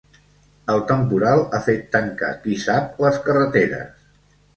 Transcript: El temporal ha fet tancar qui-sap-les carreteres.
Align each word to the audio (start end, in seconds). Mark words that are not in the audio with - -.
El 0.75 0.79
temporal 0.91 1.41
ha 1.41 1.59
fet 1.67 1.83
tancar 1.95 2.29
qui-sap-les 2.47 3.21
carreteres. 3.29 4.09